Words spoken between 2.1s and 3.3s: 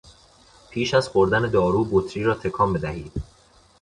را تکان بدهید.